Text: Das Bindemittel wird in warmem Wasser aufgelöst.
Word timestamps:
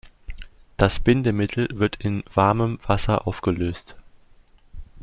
Das 0.77 0.99
Bindemittel 0.99 1.67
wird 1.73 1.97
in 1.97 2.23
warmem 2.33 2.79
Wasser 2.87 3.27
aufgelöst. 3.27 3.95